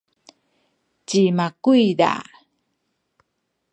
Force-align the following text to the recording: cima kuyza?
cima 1.07 1.45
kuyza? 1.63 2.11